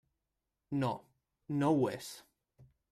[0.85, 0.89] No,
[1.61, 2.13] no ho és.